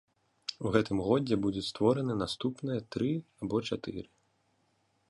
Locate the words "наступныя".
2.23-2.79